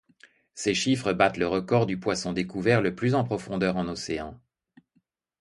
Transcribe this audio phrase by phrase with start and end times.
[0.55, 4.41] Ces chiffres battent le record du poisson découvert le plus en profondeur en océan.